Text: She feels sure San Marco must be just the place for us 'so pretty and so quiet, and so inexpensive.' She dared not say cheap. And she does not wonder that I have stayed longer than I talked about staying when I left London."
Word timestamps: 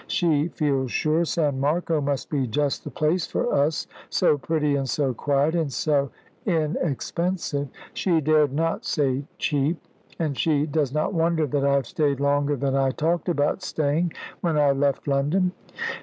She 0.07 0.47
feels 0.47 0.91
sure 0.91 1.25
San 1.25 1.59
Marco 1.59 2.01
must 2.01 2.31
be 2.31 2.47
just 2.47 2.83
the 2.83 2.89
place 2.89 3.27
for 3.27 3.53
us 3.53 3.85
'so 4.09 4.35
pretty 4.35 4.75
and 4.75 4.89
so 4.89 5.13
quiet, 5.13 5.53
and 5.53 5.71
so 5.71 6.09
inexpensive.' 6.43 7.67
She 7.93 8.19
dared 8.19 8.51
not 8.51 8.83
say 8.83 9.25
cheap. 9.37 9.77
And 10.17 10.35
she 10.35 10.65
does 10.65 10.91
not 10.91 11.13
wonder 11.13 11.45
that 11.45 11.63
I 11.63 11.73
have 11.75 11.85
stayed 11.85 12.19
longer 12.19 12.55
than 12.55 12.75
I 12.75 12.89
talked 12.89 13.29
about 13.29 13.61
staying 13.61 14.13
when 14.39 14.57
I 14.57 14.71
left 14.71 15.07
London." 15.07 15.51